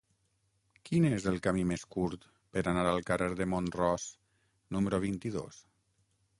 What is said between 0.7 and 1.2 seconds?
Quin